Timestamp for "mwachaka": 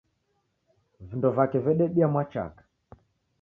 2.07-2.63